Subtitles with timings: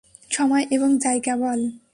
[0.31, 1.59] সময় এবং জায়গা বল।